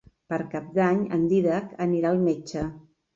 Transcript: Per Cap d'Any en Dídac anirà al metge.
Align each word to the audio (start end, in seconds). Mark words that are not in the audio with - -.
Per 0.33 0.37
Cap 0.53 0.69
d'Any 0.77 1.03
en 1.17 1.27
Dídac 1.33 1.75
anirà 1.85 2.09
al 2.15 2.23
metge. 2.31 2.65